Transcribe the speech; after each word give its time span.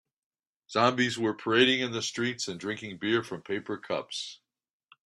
Zombies 0.67 1.19
were 1.19 1.35
parading 1.35 1.81
in 1.81 1.91
the 1.91 2.01
streets 2.01 2.47
and 2.47 2.59
drinking 2.59 2.97
beer 2.97 3.21
from 3.21 3.43
paper 3.43 3.77
cups. 3.77 4.39